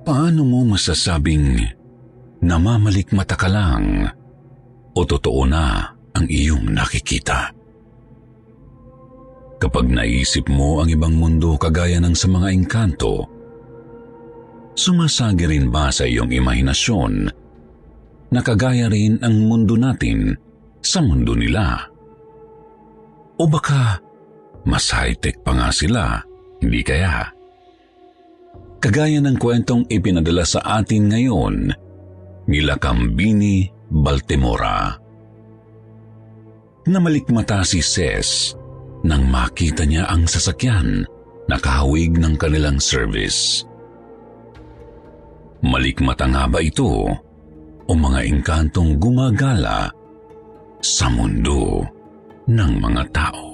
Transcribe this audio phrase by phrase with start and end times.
[0.00, 1.60] Paano mo masasabing
[2.40, 4.08] namamalikmata ka lang
[4.96, 7.52] o totoo na ang iyong nakikita?
[9.60, 13.28] Kapag naisip mo ang ibang mundo kagaya ng sa mga engkanto,
[14.72, 17.12] sumasagi rin ba sa iyong imahinasyon
[18.32, 20.32] na kagaya rin ang mundo natin
[20.80, 21.76] sa mundo nila?
[23.36, 24.00] O baka
[24.64, 26.24] mas high-tech pa nga sila,
[26.64, 27.39] hindi kaya?
[28.80, 31.68] Kagaya ng kwentong ipinadala sa atin ngayon
[32.48, 34.96] nila Kambini Baltimora.
[36.88, 38.56] Namalikmata si Ses
[39.04, 41.04] nang makita niya ang sasakyan
[41.44, 43.68] na kahawig ng kanilang service.
[45.60, 47.04] Malikmata nga ba ito
[47.84, 49.92] o mga engkantong gumagala
[50.80, 51.84] sa mundo
[52.48, 53.49] ng mga tao?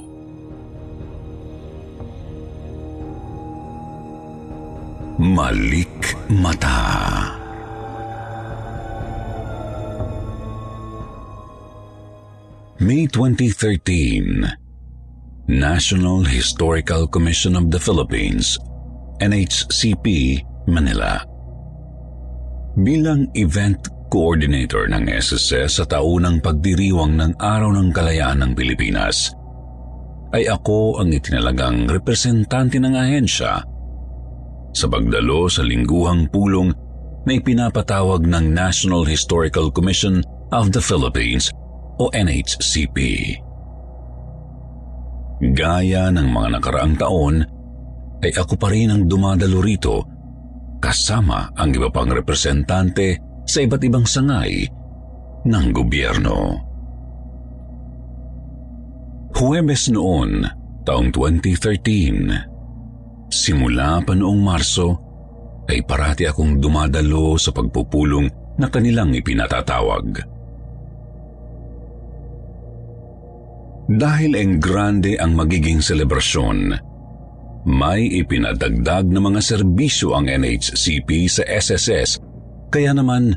[5.17, 7.33] Malik Mata.
[12.85, 14.45] May 2013
[15.49, 18.61] National Historical Commission of the Philippines
[19.25, 20.37] NHCP
[20.69, 21.25] Manila.
[22.77, 29.33] Bilang event coordinator ng SSS sa taunang pagdiriwang ng Araw ng Kalayaan ng Pilipinas
[30.37, 33.76] ay ako ang itinalagang representante ng ahensya
[34.77, 36.69] sa pagdalo sa lingguhang pulong
[37.25, 40.21] na ipinapatawag ng National Historical Commission
[40.53, 41.49] of the Philippines
[41.97, 42.97] o NHCP.
[45.57, 47.41] Gaya ng mga nakaraang taon,
[48.21, 50.05] ay ako pa rin ang dumadalo rito
[50.81, 54.65] kasama ang iba pang representante sa iba't ibang sangay
[55.45, 56.37] ng gobyerno.
[59.37, 60.49] Huwebes noon,
[60.89, 62.56] taong 2013,
[63.31, 64.89] Simula pa noong Marso,
[65.67, 68.27] ay parati akong dumadalo sa pagpupulong
[68.57, 70.23] na kanilang ipinatatawag.
[73.87, 76.59] Dahil ang grande ang magiging selebrasyon,
[77.67, 82.23] may ipinadagdag na mga serbisyo ang NHCP sa SSS
[82.71, 83.35] kaya naman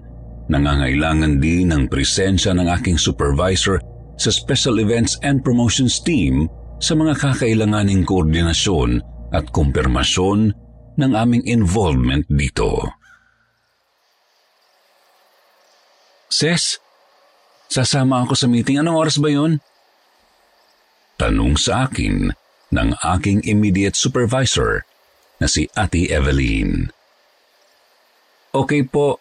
[0.50, 3.82] nangangailangan din ng presensya ng aking supervisor
[4.18, 6.50] sa Special Events and Promotions Team
[6.82, 10.54] sa mga kakailanganing koordinasyon at kumpirmasyon
[11.00, 13.00] ng aming involvement dito.
[16.30, 16.78] Ses,
[17.68, 18.80] sasama ako sa meeting.
[18.80, 19.60] Anong oras ba yon?
[21.20, 22.32] Tanong sa akin
[22.70, 24.86] ng aking immediate supervisor
[25.42, 26.94] na si Ate Evelyn.
[28.54, 29.20] Okay po,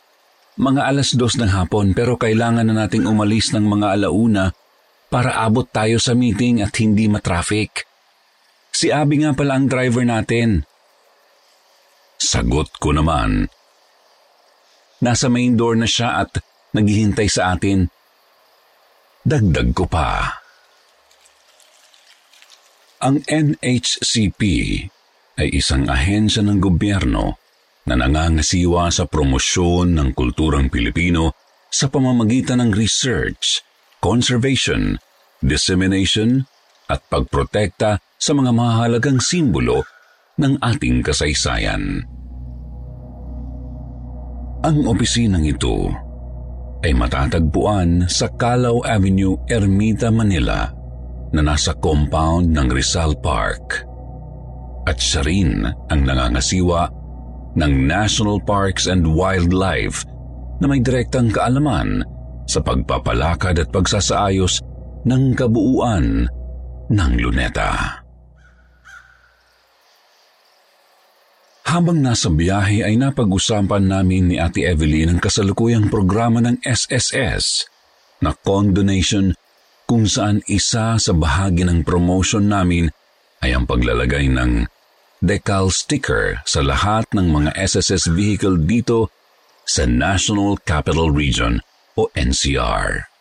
[0.58, 4.52] mga alas dos ng hapon pero kailangan na nating umalis ng mga alauna
[5.08, 7.87] para abot tayo sa meeting at hindi matraffic.
[8.78, 10.62] Si Abby nga pala ang driver natin.
[12.14, 13.50] Sagot ko naman.
[15.02, 16.38] Nasa main door na siya at
[16.78, 17.90] naghihintay sa atin.
[19.26, 20.30] Dagdag ko pa.
[23.02, 24.42] Ang NHCP
[25.42, 27.34] ay isang ahensya ng gobyerno
[27.82, 31.34] na nangangasiwa sa promosyon ng kulturang Pilipino
[31.66, 33.58] sa pamamagitan ng research,
[33.98, 35.02] conservation,
[35.42, 36.46] dissemination,
[36.88, 39.84] at pagprotekta sa mga mahalagang simbolo
[40.40, 42.02] ng ating kasaysayan.
[44.58, 45.86] Ang opisinang ito
[46.82, 50.66] ay matatagpuan sa Calao Avenue, Ermita, Manila
[51.30, 53.86] na nasa compound ng Rizal Park.
[54.88, 56.90] At siya rin ang nangangasiwa
[57.54, 60.02] ng National Parks and Wildlife
[60.58, 62.02] na may direktang kaalaman
[62.48, 64.64] sa pagpapalakad at pagsasaayos
[65.04, 66.26] ng kabuuan
[66.88, 68.00] ng luneta.
[71.68, 77.68] Habang nasa biyahe ay napag-usapan namin ni Ate Evelyn ang kasalukuyang programa ng SSS
[78.24, 79.36] na condonation
[79.84, 82.88] kung saan isa sa bahagi ng promotion namin
[83.44, 84.64] ay ang paglalagay ng
[85.20, 89.12] decal sticker sa lahat ng mga SSS vehicle dito
[89.68, 91.60] sa National Capital Region
[92.00, 93.12] o NCR.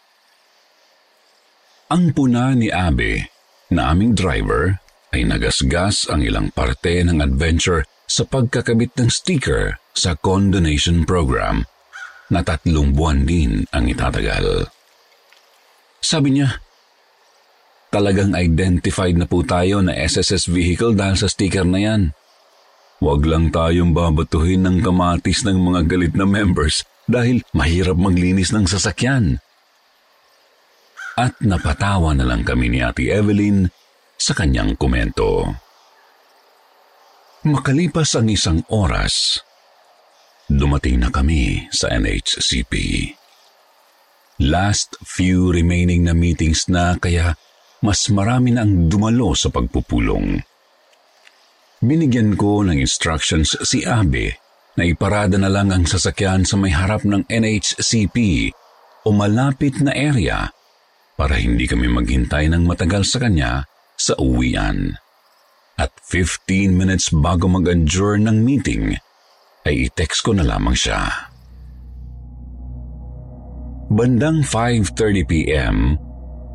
[1.92, 3.37] Ang puna ni Abe
[3.74, 4.80] na aming driver
[5.12, 11.68] ay nagasgas ang ilang parte ng adventure sa pagkakabit ng sticker sa condonation program
[12.31, 14.68] na tatlong buwan din ang itatagal.
[16.04, 16.60] Sabi niya,
[17.92, 22.02] talagang identified na po tayo na SSS vehicle dahil sa sticker na yan.
[22.98, 28.66] Huwag lang tayong babatuhin ng kamatis ng mga galit na members dahil mahirap maglinis ng
[28.66, 29.40] sasakyan.
[31.18, 33.66] At napatawa na lang kami ni Ate Evelyn
[34.14, 35.50] sa kanyang komento.
[37.42, 39.42] Makalipas ang isang oras,
[40.46, 42.74] dumating na kami sa NHCP.
[44.46, 47.34] Last few remaining na meetings na kaya
[47.81, 50.38] mas marami na ang dumalo sa pagpupulong.
[51.81, 54.38] Binigyan ko ng instructions si Abe
[54.78, 58.50] na iparada na lang ang sasakyan sa may harap ng NHCP
[59.06, 60.54] o malapit na area
[61.18, 63.66] para hindi kami maghintay ng matagal sa kanya
[63.98, 64.94] sa uwian.
[65.78, 68.94] At 15 minutes bago mag-adjourn ng meeting,
[69.66, 71.10] ay i-text ko na lamang siya.
[73.90, 75.98] Bandang 5.30pm,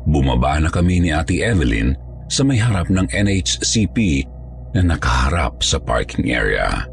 [0.07, 1.95] bumaba na kami ni Ate Evelyn
[2.31, 4.27] sa may harap ng NHCP
[4.73, 6.87] na nakaharap sa parking area.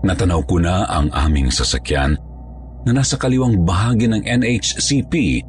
[0.00, 2.16] Natanaw ko na ang aming sasakyan
[2.88, 5.44] na nasa kaliwang bahagi ng NHCP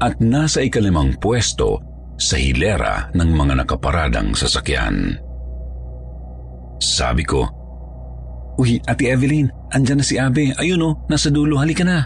[0.00, 1.84] at nasa ikalimang pwesto
[2.16, 5.16] sa hilera ng mga nakaparadang sasakyan.
[6.80, 7.44] Sabi ko,
[8.60, 10.52] Uy, Ate Evelyn, andyan na si Abe.
[10.60, 12.04] Ayun oh, nasa dulo, halika na.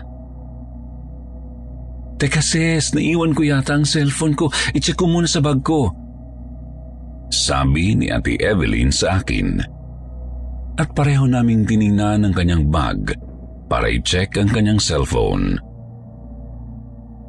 [2.15, 4.47] Teka sis, naiwan ko yata ang cellphone ko.
[4.71, 5.91] I-check ko muna sa bag ko.
[7.35, 9.59] Sabi ni Ate Evelyn sa akin.
[10.79, 13.19] At pareho naming tiningnan ang kanyang bag
[13.67, 15.59] para i-check ang kanyang cellphone.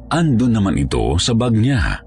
[0.06, 2.02] Andun naman ito sa bag niya.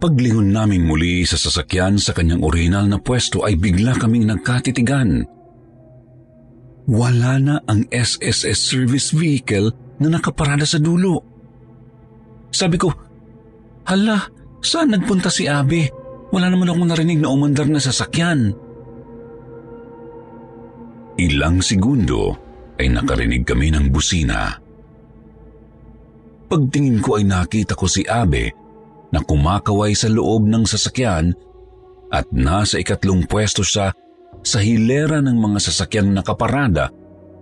[0.00, 5.28] Paglingon namin muli sa sasakyan sa kanyang original na pwesto ay bigla kaming nagkatitigan.
[6.90, 9.70] Wala na ang SSS service vehicle
[10.00, 11.22] na nakaparada sa dulo.
[12.50, 12.90] Sabi ko,
[13.86, 14.18] Hala,
[14.64, 15.92] saan nagpunta si Abe?
[16.30, 18.54] Wala naman akong narinig na umandar na sasakyan.
[21.20, 22.36] Ilang segundo
[22.80, 24.59] ay nakarinig kami ng busina.
[26.50, 28.50] Pagtingin ko ay nakita ko si Abe
[29.14, 31.30] na kumakaway sa loob ng sasakyan
[32.10, 33.94] at nasa ikatlong pwesto siya
[34.42, 36.90] sa hilera ng mga sasakyang nakaparada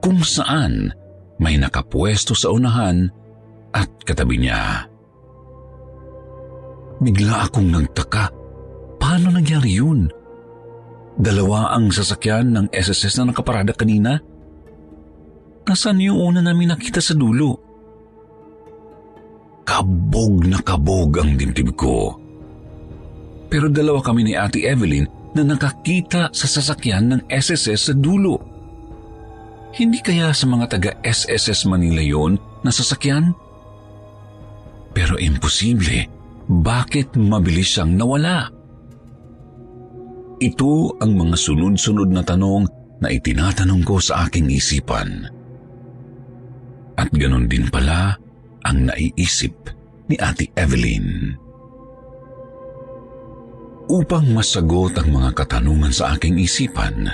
[0.05, 0.93] kung saan
[1.41, 3.09] may nakapwesto sa unahan
[3.73, 4.85] at katabi niya.
[7.01, 8.39] Bigla akong nagtaka
[8.99, 10.11] Paano nangyari yun?
[11.17, 14.21] Dalawa ang sasakyan ng SSS na nakaparada kanina?
[15.65, 17.68] Nasaan yung una namin nakita sa dulo?
[19.69, 22.17] Kabog na kabog ang dibdib ko.
[23.53, 25.05] Pero dalawa kami ni Ate Evelyn
[25.37, 28.41] na nakakita sa sasakyan ng SSS sa dulo.
[29.77, 33.37] Hindi kaya sa mga taga SSS Manila yon na sasakyan?
[34.97, 36.09] Pero imposible.
[36.49, 38.49] Bakit mabilis siyang nawala?
[40.41, 42.65] Ito ang mga sunod-sunod na tanong
[43.05, 45.29] na itinatanong ko sa aking isipan.
[46.97, 48.17] At ganon din pala
[48.69, 49.73] ang naiisip
[50.13, 51.33] ni Ate Evelyn.
[53.89, 57.09] Upang masagot ang mga katanungan sa aking isipan,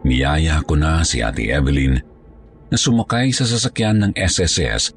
[0.00, 2.00] niyaya ko na si Ate Evelyn
[2.72, 4.96] na sumakay sa sasakyan ng SSS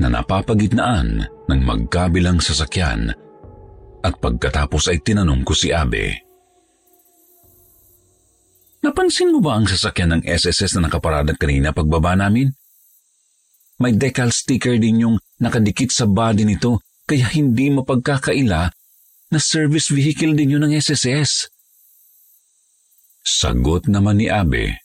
[0.00, 3.12] na napapagitnaan ng magkabilang sasakyan
[4.04, 6.24] at pagkatapos ay tinanong ko si Abe.
[8.84, 12.54] Napansin mo ba ang sasakyan ng SSS na nakaparada kanina pagbaba namin?
[13.76, 18.72] May decal sticker din yung nakadikit sa body nito kaya hindi mapagkakaila
[19.30, 21.52] na service vehicle din yun ng SSS.
[23.26, 24.80] Sagot naman ni Abe.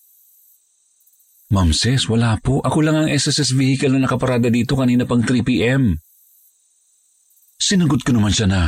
[1.52, 2.64] Ma'am sis, wala po.
[2.64, 6.00] Ako lang ang SSS vehicle na nakaparada dito kanina pang 3pm.
[7.60, 8.64] Sinagot ko naman siya na.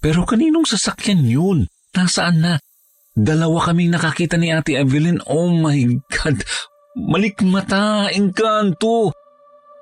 [0.00, 1.58] Pero kaninong sasakyan yun?
[1.92, 2.54] Nasaan na?
[3.12, 5.20] Dalawa kaming nakakita ni Ate Evelyn.
[5.28, 6.40] Oh my God!
[7.08, 8.12] Malikmata!
[8.12, 9.14] Engkanto!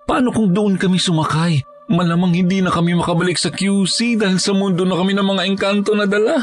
[0.06, 1.60] Paano kung doon kami sumakay?
[1.88, 5.96] Malamang hindi na kami makabalik sa QC dahil sa mundo na kami ng mga engkanto
[5.96, 6.36] na dala.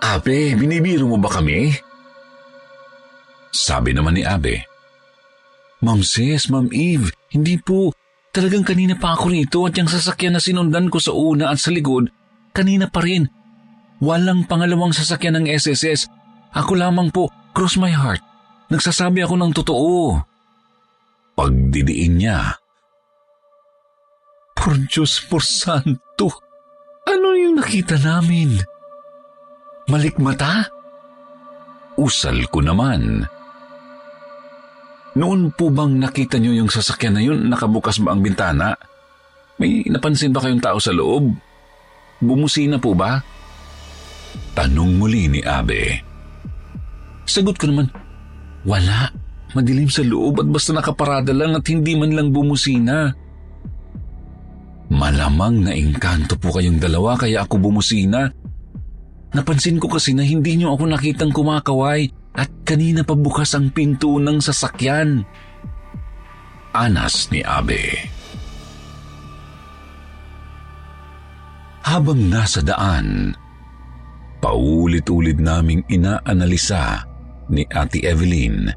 [0.00, 1.72] Abe, binibiro mo ba kami?
[3.54, 4.66] Sabi naman ni Abe.
[5.84, 7.92] Ma'am Sis, Ma'am Eve, hindi po.
[8.34, 11.70] Talagang kanina pa ako rito at yung sasakyan na sinundan ko sa una at sa
[11.70, 12.10] likod,
[12.50, 13.30] kanina pa rin.
[14.02, 16.10] Walang pangalawang sasakyan ng SSS.
[16.56, 18.20] Ako lamang po, cross my heart.
[18.72, 19.94] Nagsasabi ako ng totoo.
[21.34, 22.56] Pagdidiin niya.
[24.54, 26.30] Por Diyos por santo,
[27.04, 28.56] ano yung nakita namin?
[29.90, 30.64] Malikmata?
[32.00, 33.28] Usal ko naman.
[35.14, 37.46] Noon po bang nakita niyo yung sasakyan na yun?
[37.46, 38.74] Nakabukas ba ang bintana?
[39.60, 41.30] May napansin ba kayong tao sa loob?
[42.18, 43.22] Bumusina po ba?
[44.58, 46.02] Tanong muli ni Abe.
[47.28, 47.86] Sagot ko naman,
[48.64, 49.12] wala.
[49.54, 53.14] Madilim sa loob at basta nakaparada lang at hindi man lang bumusina.
[54.90, 58.34] Malamang na engkanto po kayong dalawa kaya ako bumusina.
[59.30, 64.18] Napansin ko kasi na hindi niyo ako nakitang kumakaway at kanina pa bukas ang pinto
[64.18, 65.22] ng sasakyan.
[66.74, 68.10] Anas ni Abe.
[71.86, 73.38] Habang nasa daan,
[74.42, 77.13] paulit-ulit naming inaanalisa
[77.50, 78.70] ni Ate Evelyn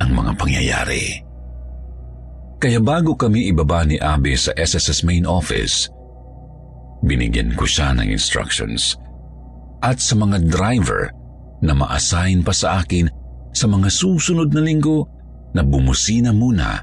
[0.00, 1.20] ang mga pangyayari.
[2.60, 5.92] Kaya bago kami ibaba ni Abe sa SSS main office,
[7.04, 8.96] binigyan ko siya ng instructions
[9.84, 11.12] at sa mga driver
[11.60, 13.08] na ma-assign pa sa akin
[13.52, 15.04] sa mga susunod na linggo
[15.52, 16.80] na bumusina muna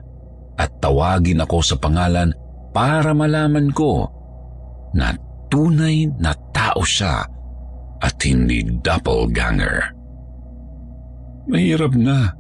[0.56, 2.30] at tawagin ako sa pangalan
[2.72, 4.08] para malaman ko
[4.94, 5.12] na
[5.52, 7.26] tunay na tao siya
[8.02, 10.01] at hindi doppelganger.
[11.52, 12.32] Mahirap na.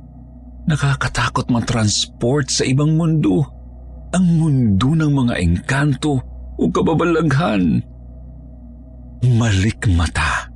[0.71, 3.43] Nakakatakot matransport sa ibang mundo.
[4.15, 6.23] Ang mundo ng mga engkanto
[6.55, 7.83] o kababalaghan.
[9.35, 10.47] Malikmata.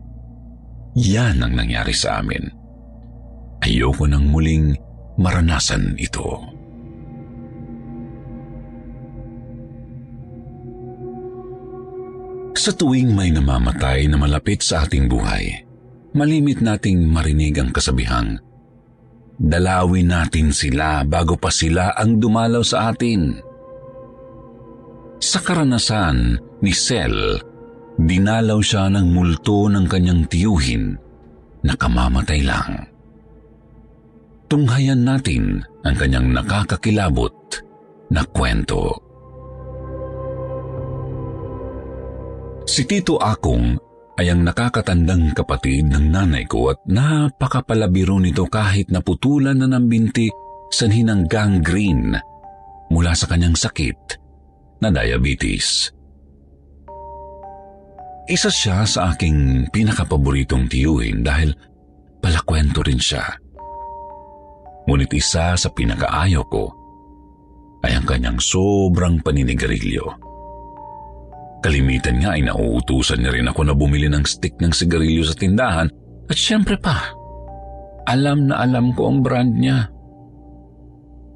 [0.96, 2.48] Yan ang nangyari sa amin.
[3.60, 4.72] Ayoko nang muling
[5.20, 6.56] maranasan ito.
[12.56, 15.65] Sa tuwing may namamatay na malapit sa ating buhay,
[16.16, 18.40] malimit nating marinig ang kasabihang,
[19.36, 23.36] dalawin natin sila bago pa sila ang dumalaw sa atin.
[25.20, 27.36] Sa karanasan ni Sel,
[28.00, 30.96] dinalaw siya ng multo ng kanyang tiyuhin
[31.68, 32.88] na kamamatay lang.
[34.48, 37.34] Tunghayan natin ang kanyang nakakakilabot
[38.14, 39.04] na kwento.
[42.66, 43.78] Si Tito Akong
[44.16, 50.32] ay ang nakakatandang kapatid ng nanay ko at napakapalabiro nito kahit naputulan na ng binti
[50.72, 52.16] sa hinang gangrene
[52.88, 54.00] mula sa kanyang sakit
[54.80, 55.92] na diabetes.
[58.26, 61.54] Isa siya sa aking pinakapaboritong tiyuhin dahil
[62.24, 63.22] palakwento rin siya.
[64.90, 66.66] Ngunit isa sa pinakaayaw ko
[67.86, 70.25] ay ang kanyang sobrang paninigarilyo.
[71.66, 75.90] Kalimitan nga ay nauutusan niya rin ako na bumili ng stick ng sigarilyo sa tindahan
[76.30, 77.10] at syempre pa,
[78.06, 79.90] alam na alam ko ang brand niya.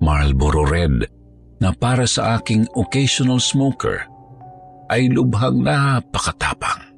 [0.05, 1.09] Marlboro Red
[1.57, 4.05] na para sa aking occasional smoker–
[4.89, 6.89] ay lubhag na pakatapang.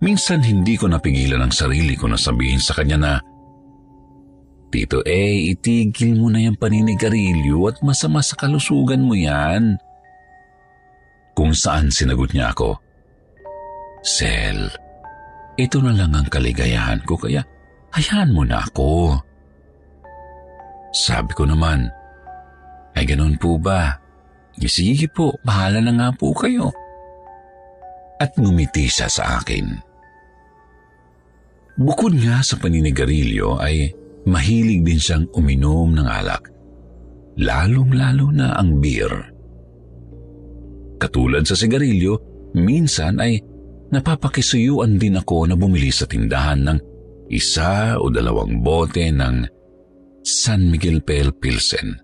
[0.00, 3.12] Minsan hindi ko napigilan ang sarili ko na sabihin sa kanya na,
[4.68, 9.80] Tito eh, itigil mo na yung paninigarilyo at masama sa kalusugan mo yan.
[11.38, 12.74] Kung saan sinagot niya ako,
[14.02, 14.66] Sel,
[15.54, 17.46] ito na lang ang kaligayahan ko kaya
[17.94, 19.14] hayaan mo na ako.
[20.90, 21.86] Sabi ko naman,
[22.98, 24.02] ay ganun po ba?
[24.58, 26.74] Sige po, bahala na nga po kayo.
[28.18, 29.78] At ngumiti siya sa akin.
[31.78, 33.94] Bukod nga sa paninigarilyo ay
[34.26, 36.50] mahilig din siyang uminom ng alak.
[37.38, 39.37] Lalong-lalo na ang beer.
[40.98, 42.18] Katulad sa sigarilyo,
[42.58, 43.38] minsan ay
[43.94, 46.78] napapakisuyuan din ako na bumili sa tindahan ng
[47.30, 49.46] isa o dalawang bote ng
[50.26, 51.96] San Miguel Pale Pilsen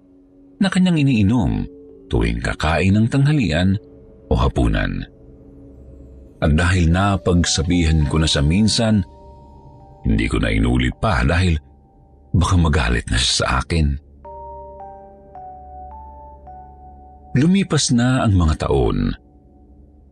[0.62, 1.66] na kanyang iniinom
[2.08, 3.76] tuwing kakain ng tanghalian
[4.30, 5.02] o hapunan.
[6.44, 9.00] At dahil napagsabihan ko na sa minsan,
[10.04, 11.56] hindi ko na inulit pa dahil
[12.36, 14.03] baka magalit na siya sa akin.
[17.34, 19.10] Lumipas na ang mga taon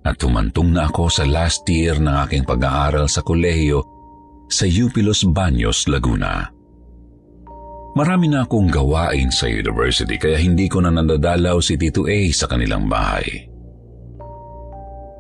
[0.03, 3.79] at tumantong na ako sa last year ng aking pag-aaral sa kolehiyo
[4.51, 6.51] sa UP Los Baños, Laguna.
[7.95, 12.51] Marami na akong gawain sa university kaya hindi ko na nadadalaw si Tito A sa
[12.51, 13.47] kanilang bahay.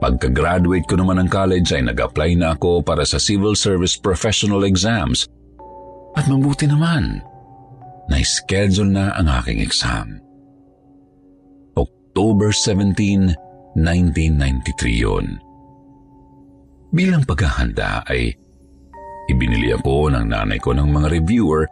[0.02, 5.30] Pagka-graduate ko naman ng college ay nag-apply na ako para sa civil service professional exams
[6.18, 7.22] at mabuti naman,
[8.10, 10.21] na-schedule na ang aking exam.
[12.12, 15.40] October 17, 1993 yun.
[16.92, 18.36] Bilang paghahanda ay
[19.32, 21.64] ibinili ako ng nanay ko ng mga reviewer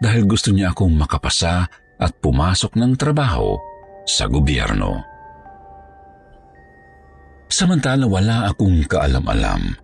[0.00, 1.68] dahil gusto niya akong makapasa
[2.00, 3.60] at pumasok ng trabaho
[4.08, 4.96] sa gobyerno.
[7.52, 9.76] Samantala wala akong kaalam-alam.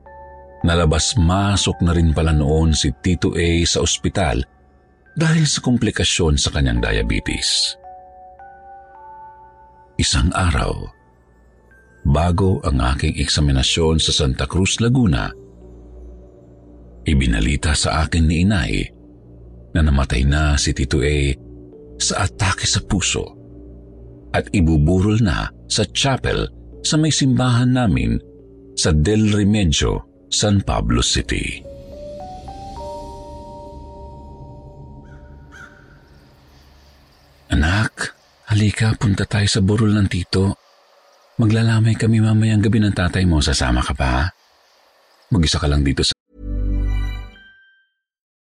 [0.64, 4.40] Nalabas-masok na rin pala noon si Tito A sa ospital
[5.12, 7.76] dahil sa komplikasyon sa kanyang diabetes.
[10.00, 10.88] Isang araw,
[12.08, 15.28] bago ang aking eksaminasyon sa Santa Cruz, Laguna,
[17.04, 18.88] ibinalita sa akin ni inay
[19.76, 21.36] na namatay na si Tito A
[22.00, 23.36] sa atake sa puso
[24.32, 26.48] at ibuburol na sa chapel
[26.80, 28.16] sa may simbahan namin
[28.72, 31.60] sa Del Remedio, San Pablo City.
[37.52, 38.16] Anak,
[38.52, 40.60] halika, punta tayo sa burol ng tito.
[41.40, 43.40] Maglalamay kami mamayang gabi ng tatay mo.
[43.40, 44.28] Sasama ka pa?
[45.32, 46.12] Mag-isa ka lang dito sa...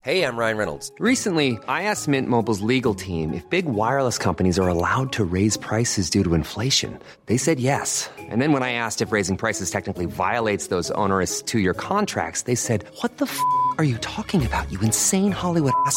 [0.05, 0.93] Hey, I'm Ryan Reynolds.
[1.01, 5.57] Recently, I asked Mint Mobile's legal team if big wireless companies are allowed to raise
[5.57, 7.01] prices due to inflation.
[7.25, 8.13] They said yes.
[8.29, 12.45] And then when I asked if raising prices technically violates those onerous two year contracts,
[12.45, 13.41] they said, What the f
[13.81, 15.97] are you talking about, you insane Hollywood ass?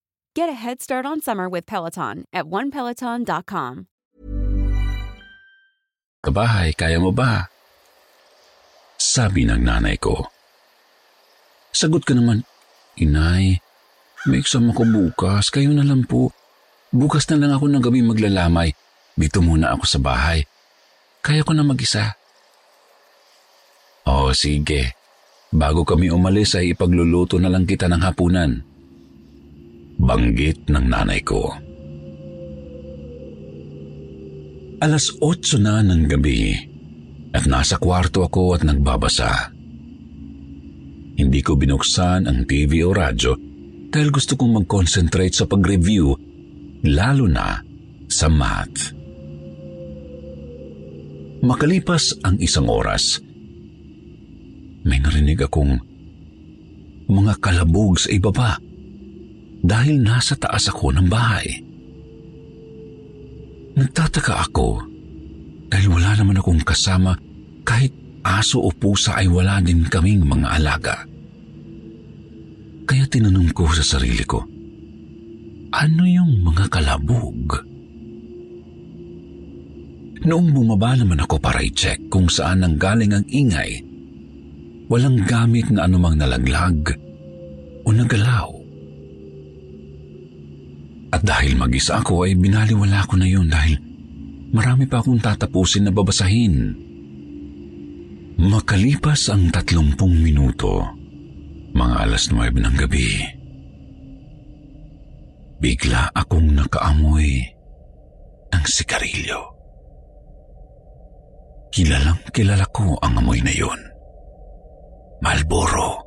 [0.31, 3.91] Get a head start on summer with Peloton at onepeloton.com.
[6.23, 7.51] Kabahay, kaya mo ba?
[8.95, 10.31] Sabi ng nanay ko.
[11.75, 12.47] Sagot ka naman,
[12.95, 13.59] Inay,
[14.23, 16.31] may exam ako bukas, kayo na lang po.
[16.95, 18.71] Bukas na lang ako ng gabi maglalamay.
[19.19, 20.47] Dito muna ako sa bahay.
[21.19, 22.15] Kaya ko na mag-isa.
[24.07, 24.95] Oh, sige.
[25.51, 28.70] Bago kami umalis ay ipagluluto na lang kita ng hapunan.
[30.01, 31.53] Banggit ng nanay ko.
[34.81, 36.57] Alas otso na ng gabi
[37.37, 39.53] at nasa kwarto ako at nagbabasa.
[41.21, 43.37] Hindi ko binuksan ang TV o radyo
[43.93, 46.17] dahil gusto kong mag-concentrate sa pag-review,
[46.89, 47.61] lalo na
[48.09, 48.97] sa math.
[51.45, 53.21] Makalipas ang isang oras,
[54.81, 55.77] may narinig akong
[57.05, 58.70] mga kalabog sa ibaba
[59.61, 61.47] dahil nasa taas ako ng bahay.
[63.77, 64.83] Nagtataka ako
[65.71, 67.15] dahil wala naman akong kasama
[67.63, 70.95] kahit aso o pusa ay wala din kaming mga alaga.
[72.85, 74.43] Kaya tinanong ko sa sarili ko,
[75.71, 77.63] ano yung mga kalabog?
[80.21, 83.81] Noong bumaba naman ako para i-check kung saan nang galing ang ingay,
[84.91, 86.93] walang gamit na anumang nalaglag
[87.81, 88.60] o nagalaw.
[91.11, 93.75] At dahil mag-isa ako ay binaliwala ko na yun dahil
[94.55, 96.71] marami pa akong tatapusin na babasahin.
[98.41, 100.87] Makalipas ang tatlumpung minuto,
[101.75, 103.09] mga alas 9 ng gabi,
[105.61, 107.43] bigla akong nakaamoy
[108.55, 109.51] ng sigarilyo.
[111.71, 113.79] Kilalang kilala ko ang amoy na yun.
[115.21, 116.03] Malboro.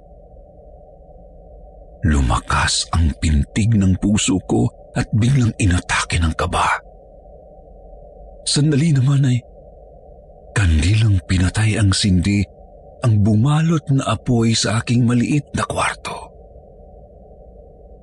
[2.04, 6.80] Lumakas ang pintig ng puso ko at biglang inatake ng kaba.
[8.44, 9.38] Sandali naman ay
[10.54, 12.44] kandilang pinatay ang sindi
[13.04, 16.32] ang bumalot na apoy sa aking maliit na kwarto.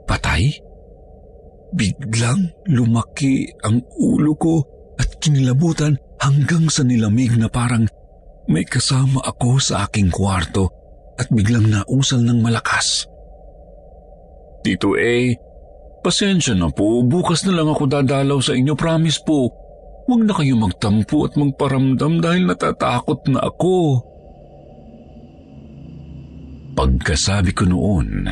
[0.05, 0.61] Patay?
[1.71, 4.55] Biglang lumaki ang ulo ko
[4.99, 7.87] at kinilabutan hanggang sa nilamig na parang
[8.51, 10.69] may kasama ako sa aking kwarto
[11.17, 13.07] at biglang nausal ng malakas.
[14.61, 15.33] Tito A,
[16.01, 17.05] pasensya na po.
[17.05, 18.73] Bukas na lang ako dadalaw sa inyo.
[18.75, 19.53] Promise po.
[20.09, 24.01] Huwag na kayo magtampo at magparamdam dahil natatakot na ako.
[26.73, 28.25] Pagkasabi ko noon,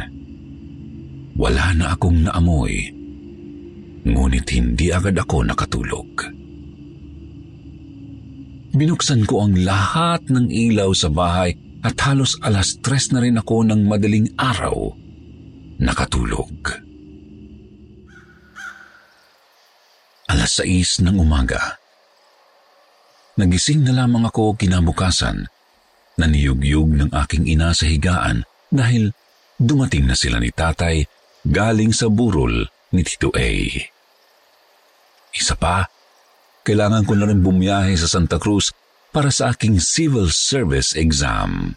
[1.38, 2.90] wala na akong naamoy.
[4.10, 6.10] Ngunit hindi agad ako nakatulog.
[8.74, 11.54] Binuksan ko ang lahat ng ilaw sa bahay
[11.86, 14.94] at halos alas tres na rin ako ng madaling araw
[15.80, 16.89] nakatulog.
[20.30, 21.82] Alas sais ng umaga.
[23.42, 25.50] Nagising na lamang ako kinabukasan
[26.22, 29.10] na niyugyug ng aking ina sa higaan dahil
[29.58, 31.02] dumating na sila ni tatay
[31.42, 33.50] galing sa burol ni Tito A.
[35.34, 35.90] Isa pa,
[36.62, 38.70] kailangan ko na rin bumiyahe sa Santa Cruz
[39.10, 41.74] para sa aking civil service exam.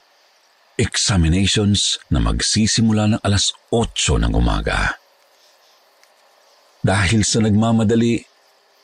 [0.76, 5.00] Examinations na magsisimula ng alas 8 ng umaga.
[6.82, 8.31] Dahil sa nagmamadali,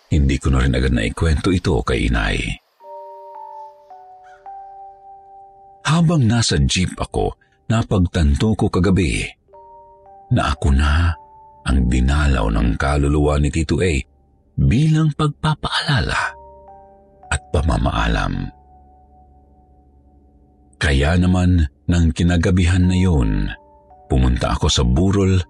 [0.09, 2.41] hindi ko na rin agad na ikwento ito kay inay.
[5.89, 7.33] Habang nasa jeep ako,
[7.69, 9.25] napagtanto ko kagabi
[10.33, 11.17] na ako na
[11.65, 13.93] ang dinalaw ng kaluluwa ni Tito A
[14.57, 16.21] bilang pagpapaalala
[17.29, 18.53] at pamamaalam.
[20.79, 23.49] Kaya naman nang kinagabihan na yun,
[24.09, 25.41] pumunta ako sa burol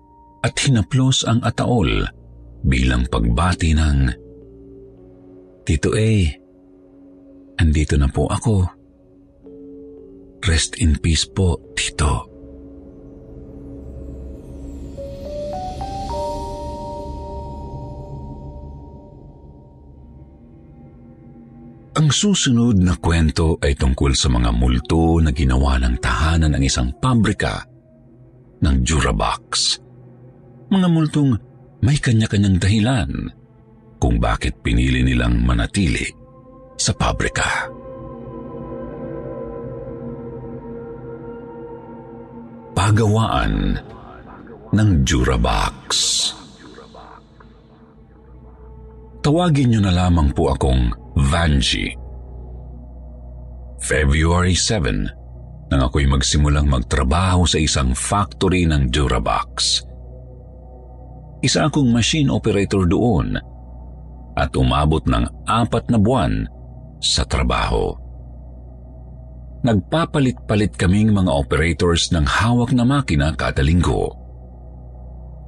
[0.42, 2.06] at hinaplos ang ataol
[2.62, 4.27] bilang pagbati ng
[5.68, 6.08] Tito A,
[7.60, 8.64] andito na po ako.
[10.40, 12.24] Rest in peace po, Tito.
[22.00, 26.96] Ang susunod na kwento ay tungkol sa mga multo na ginawa ng tahanan ng isang
[26.96, 27.68] pabrika
[28.64, 29.76] ng Durabox.
[30.72, 31.36] Mga multong
[31.84, 33.36] may kanya-kanyang dahilan
[33.98, 36.06] kung bakit pinili nilang manatili
[36.78, 37.66] sa pabrika.
[42.78, 43.74] Pagawaan
[44.70, 45.90] ng Durabox
[49.18, 51.90] Tawagin niyo na lamang po akong Vanji.
[53.82, 59.82] February 7, nang ako'y magsimulang magtrabaho sa isang factory ng Durabox.
[61.44, 63.36] Isa akong machine operator doon
[64.38, 66.46] at umabot ng apat na buwan
[67.02, 67.90] sa trabaho.
[69.66, 74.14] Nagpapalit-palit kaming mga operators ng hawak na makina kada linggo.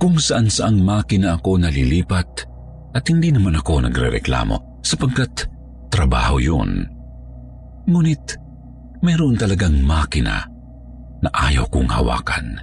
[0.03, 2.51] Kung saan saang makina ako nalilipat
[2.91, 5.47] at hindi naman ako nagre-reklamo sapagkat
[5.93, 6.91] trabaho yun.
[7.87, 8.35] Ngunit
[9.05, 10.43] mayroon talagang makina
[11.21, 12.59] na ayaw kong hawakan.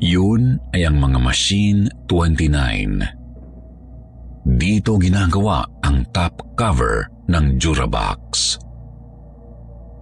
[0.00, 3.15] Yun ay ang mga Machine 29.
[4.46, 8.54] Dito ginagawa ang top cover ng Durabox.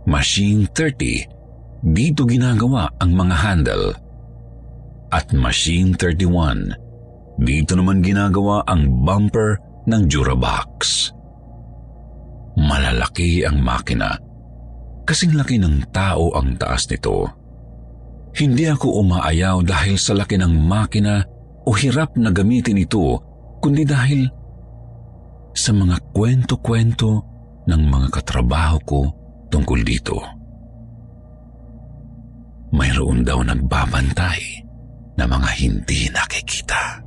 [0.05, 3.97] Machine 30, dito ginagawa ang mga handle.
[5.09, 9.57] At Machine 31, dito naman ginagawa ang bumper
[9.89, 11.09] ng Durabox.
[12.61, 14.13] Malalaki ang makina.
[15.09, 17.33] Kasing laki ng tao ang taas nito.
[18.37, 21.25] Hindi ako umaayaw dahil sa laki ng makina
[21.65, 23.33] o hirap na gamitin ito,
[23.65, 24.29] kundi dahil
[25.57, 27.11] sa mga kwento-kwento
[27.65, 29.01] ng mga katrabaho ko
[29.49, 30.21] tungkol dito.
[32.77, 34.69] Mayroon daw nagbabantay
[35.17, 37.01] na mga hindi nakikita.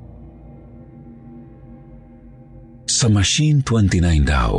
[2.89, 4.53] Sa Machine 29 daw,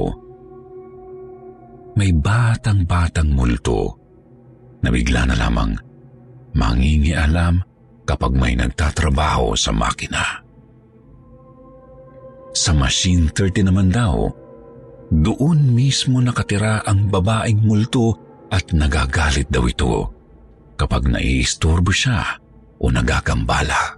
[1.99, 3.99] may batang-batang multo
[4.87, 5.75] na bigla na lamang
[6.55, 7.59] mangingialam
[8.07, 10.48] kapag may nagtatrabaho sa makina.
[12.53, 14.29] Sa Machine 30 naman daw,
[15.09, 18.17] doon mismo nakatira ang babaeng multo
[18.53, 19.93] at nagagalit daw ito
[20.77, 22.39] kapag naiistorbo siya
[22.81, 23.97] o nagagambala.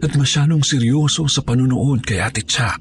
[0.00, 2.74] at masyadong seryoso sa panunood kay Ate Cha.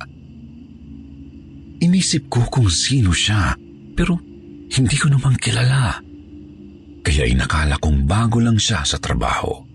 [1.79, 3.55] Inisip ko kung sino siya
[3.95, 4.15] pero
[4.69, 5.99] hindi ko naman kilala.
[7.03, 9.65] Kaya inakala kong bago lang siya sa trabaho.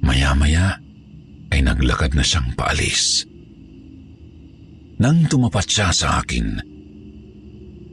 [0.00, 0.78] Maya-maya
[1.52, 3.26] ay naglakad na siyang paalis.
[4.98, 6.58] Nang tumapat siya sa akin,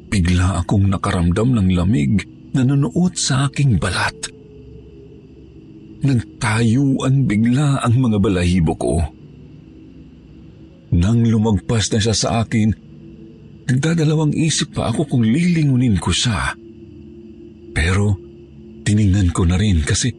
[0.09, 2.25] bigla akong nakaramdam ng lamig
[2.57, 4.33] na nanuot sa aking balat.
[6.01, 8.95] Nagtayuan bigla ang mga balahibo ko.
[10.97, 12.73] Nang lumagpas na siya sa akin,
[13.69, 16.57] nagdadalawang isip pa ako kung lilingunin ko siya.
[17.69, 18.17] Pero
[18.81, 20.09] tiningnan ko na rin kasi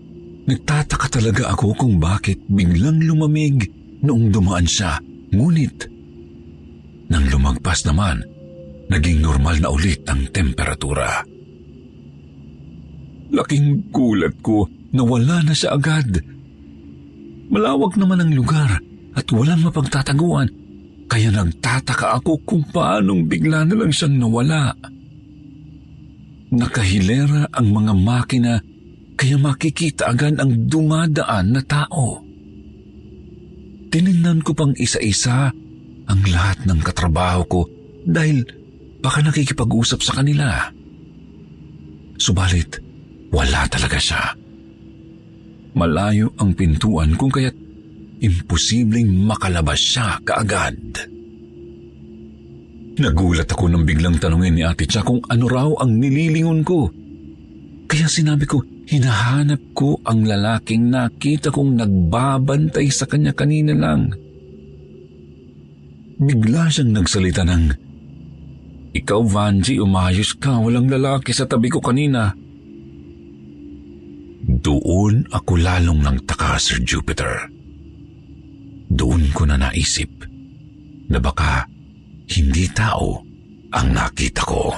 [0.46, 3.74] nagtataka talaga ako kung bakit biglang lumamig
[4.06, 5.02] noong dumaan siya.
[5.34, 5.95] Ngunit,
[7.06, 8.22] nang lumagpas naman,
[8.90, 11.22] naging normal na ulit ang temperatura.
[13.30, 16.22] Laking gulat ko na wala na siya agad.
[17.50, 18.78] Malawak naman ang lugar
[19.14, 20.50] at walang mapagtataguan
[21.06, 24.74] kaya nagtataka ako kung paanong bigla na lang siyang nawala.
[26.50, 28.54] Nakahilera ang mga makina
[29.14, 32.22] kaya makikita agad ang dumadaan na tao.
[33.90, 35.54] Tinignan ko pang isa-isa
[36.06, 37.60] ang lahat ng katrabaho ko
[38.06, 38.46] dahil
[39.02, 40.70] baka nakikipag-usap sa kanila.
[42.16, 42.80] Subalit,
[43.30, 44.22] wala talaga siya.
[45.76, 47.54] Malayo ang pintuan kung kaya't
[48.24, 50.78] imposibleng makalabas siya kaagad.
[52.96, 56.88] Nagulat ako nang biglang tanungin ni Ate Cha kung ano raw ang nililingon ko.
[57.84, 64.16] Kaya sinabi ko, hinahanap ko ang lalaking nakita kong nagbabantay sa kanya kanina lang.
[66.16, 67.64] Bigla siyang nagsalita ng,
[68.96, 70.56] Ikaw, Vanji, umayos ka.
[70.56, 72.32] Walang lalaki sa tabi ko kanina.
[74.46, 77.52] Doon ako lalong nang taka, Sir Jupiter.
[78.88, 80.08] Doon ko na naisip
[81.12, 81.68] na baka
[82.32, 83.20] hindi tao
[83.76, 84.72] ang nakita ko.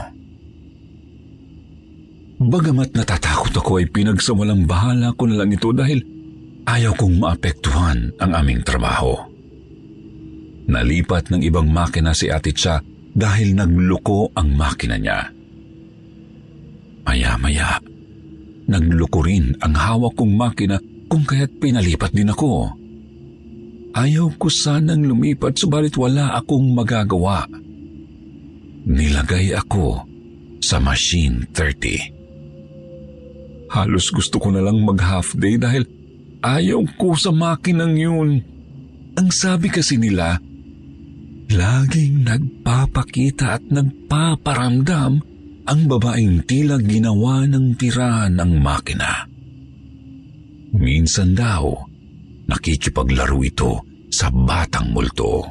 [2.43, 6.03] Bagamat natatakot ako ay pinagsawalang bahala ko na lang ito dahil
[6.67, 9.38] ayaw kong maapektuhan ang aming trabaho.
[10.69, 12.85] Nalipat ng ibang makina si Ate Cha
[13.17, 15.33] dahil nagluko ang makina niya.
[17.09, 17.81] Maya-maya,
[18.69, 20.77] nagluko rin ang hawak kong makina
[21.09, 22.69] kung kaya't pinalipat din ako.
[23.97, 27.49] Ayaw ko sanang lumipat subalit wala akong magagawa.
[28.85, 30.05] Nilagay ako
[30.61, 33.73] sa machine 30.
[33.73, 35.89] Halos gusto ko na lang mag half day dahil
[36.45, 38.45] ayaw ko sa makinang yun.
[39.17, 40.37] Ang sabi kasi nila,
[41.49, 45.13] laging nagpapakita at nagpaparamdam
[45.69, 49.29] ang babaeng tila ginawa ng tira ng makina.
[50.77, 51.73] Minsan daw,
[52.49, 53.73] nakikipaglaro ito
[54.09, 55.45] sa batang multo.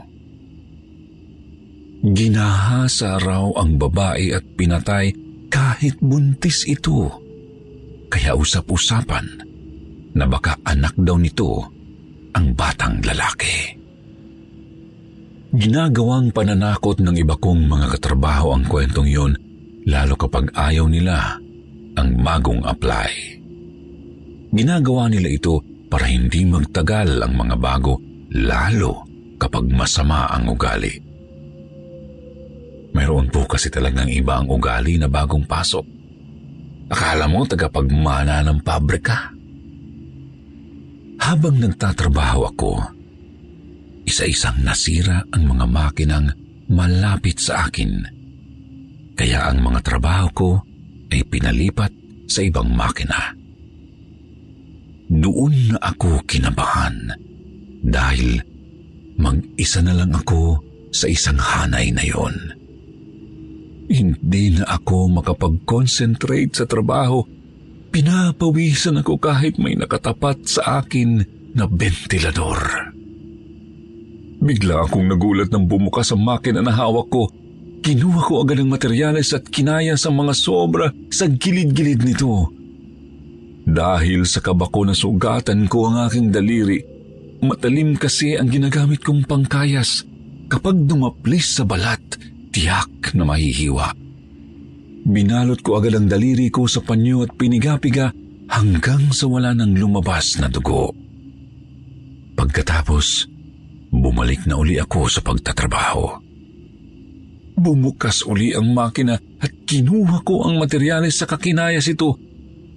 [2.02, 5.10] Ginahasa raw ang babae at pinatay
[5.50, 7.10] kahit buntis ito.
[8.08, 9.26] Kaya usap-usapan
[10.14, 11.66] na baka anak daw nito
[12.38, 13.67] ang batang lalaki.
[15.56, 19.32] Ginagawang pananakot ng iba kong mga katrabaho ang kwentong yun
[19.88, 21.40] lalo kapag ayaw nila
[21.96, 23.40] ang bagong apply.
[24.52, 27.96] Ginagawa nila ito para hindi magtagal ang mga bago
[28.36, 29.08] lalo
[29.40, 31.00] kapag masama ang ugali.
[32.92, 35.88] Mayroon po kasi talagang iba ang ugali na bagong pasok.
[36.92, 39.32] Akala mo tagapagmana ng pabrika.
[41.24, 42.72] Habang nagtatrabaho ako,
[44.08, 46.32] isa-isang nasira ang mga makinang
[46.72, 48.08] malapit sa akin.
[49.20, 50.50] Kaya ang mga trabaho ko
[51.12, 51.92] ay pinalipat
[52.32, 53.36] sa ibang makina.
[55.08, 57.12] Doon na ako kinabahan
[57.84, 58.40] dahil
[59.20, 60.60] mag-isa na lang ako
[60.92, 62.36] sa isang hanay na yon.
[63.88, 67.24] Hindi na ako makapag-concentrate sa trabaho.
[67.88, 71.24] Pinapawisan ako kahit may nakatapat sa akin
[71.56, 72.97] na ventilador.
[74.38, 77.30] Bigla akong nagulat nang bumukas ang makina na hawak ko.
[77.82, 82.52] Kinuha ko agad ang materyales at kinaya sa mga sobra sa gilid-gilid nito.
[83.68, 86.80] Dahil sa kabako na sugatan ko ang aking daliri,
[87.44, 90.08] matalim kasi ang ginagamit kong pangkayas.
[90.48, 92.00] Kapag dumaplis sa balat,
[92.56, 93.92] tiyak na mahihiwa.
[95.08, 98.12] Binalot ko agad ang daliri ko sa panyo at piniga-piga
[98.48, 100.96] hanggang sa wala nang lumabas na dugo.
[102.40, 103.28] Pagkatapos,
[103.92, 106.20] bumalik na uli ako sa pagtatrabaho.
[107.58, 112.14] Bumukas uli ang makina at kinuha ko ang materyales sa kakinayas ito.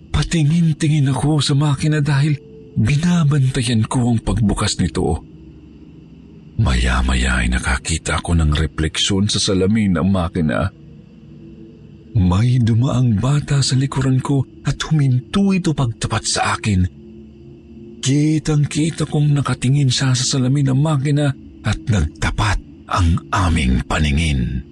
[0.08, 2.40] Patingin-tingin ako sa makina dahil
[2.80, 5.20] binabantayan ko ang pagbukas nito.
[6.60, 10.68] Maya-maya ay nakakita ako ng refleksyon sa salamin ng makina.
[12.16, 16.99] May dumaang bata sa likuran ko at huminto ito pagtapat sa akin.
[18.00, 21.28] Kitang-kita kong nakatingin siya sa salamin ng makina
[21.60, 22.58] at nagtapat
[22.88, 24.64] ang aming paningin.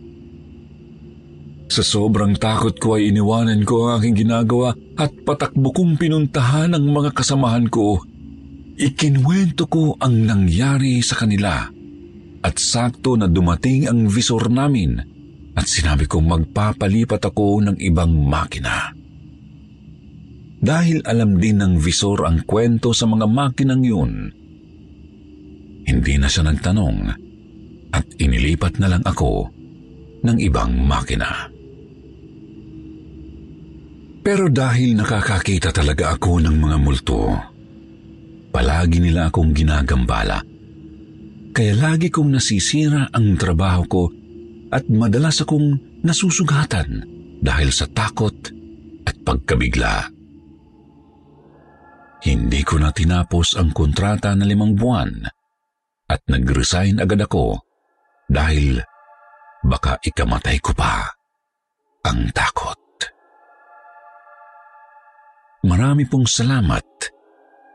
[1.68, 6.88] Sa sobrang takot ko ay iniwanan ko ang aking ginagawa at patakbo kong pinuntahan ang
[6.88, 8.00] mga kasamahan ko.
[8.80, 11.68] Ikinwento ko ang nangyari sa kanila
[12.40, 14.96] at sakto na dumating ang visor namin
[15.52, 18.97] at sinabi kong magpapalipat ako ng ibang makina.
[20.58, 24.12] Dahil alam din ng visor ang kwento sa mga makinang yun,
[25.86, 26.98] hindi na siya nagtanong
[27.94, 29.48] at inilipat na lang ako
[30.26, 31.48] ng ibang makina.
[34.26, 37.32] Pero dahil nakakakita talaga ako ng mga multo,
[38.52, 40.42] palagi nila akong ginagambala.
[41.54, 44.04] Kaya lagi kong nasisira ang trabaho ko
[44.68, 47.08] at madalas akong nasusugatan
[47.40, 48.36] dahil sa takot
[49.08, 50.17] at pagkabigla.
[52.18, 55.22] Hindi ko na tinapos ang kontrata na limang buwan
[56.08, 57.62] at nag-resign agad ako
[58.26, 58.82] dahil
[59.62, 61.06] baka ikamatay ko pa
[62.02, 62.78] ang takot.
[65.66, 66.86] Marami pong salamat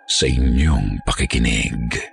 [0.07, 2.12] sa inyong pakikinig.